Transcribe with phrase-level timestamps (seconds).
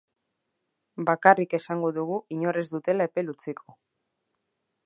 [1.09, 3.81] Bakarrik esango dugu inor ez dutela epel utziko.